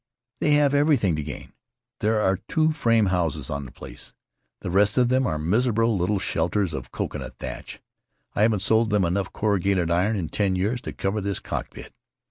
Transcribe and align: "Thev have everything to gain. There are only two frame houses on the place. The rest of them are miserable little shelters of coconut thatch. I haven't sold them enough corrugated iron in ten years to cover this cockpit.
"Thev 0.39 0.53
have 0.53 0.73
everything 0.73 1.15
to 1.15 1.21
gain. 1.21 1.53
There 1.99 2.19
are 2.23 2.29
only 2.31 2.41
two 2.47 2.71
frame 2.71 3.05
houses 3.13 3.51
on 3.51 3.65
the 3.65 3.71
place. 3.71 4.15
The 4.61 4.71
rest 4.71 4.97
of 4.97 5.09
them 5.09 5.27
are 5.27 5.37
miserable 5.37 5.95
little 5.95 6.17
shelters 6.17 6.73
of 6.73 6.91
coconut 6.91 7.35
thatch. 7.35 7.79
I 8.33 8.41
haven't 8.41 8.61
sold 8.63 8.89
them 8.89 9.05
enough 9.05 9.31
corrugated 9.31 9.91
iron 9.91 10.15
in 10.15 10.29
ten 10.29 10.55
years 10.55 10.81
to 10.81 10.91
cover 10.91 11.21
this 11.21 11.37
cockpit. 11.37 11.93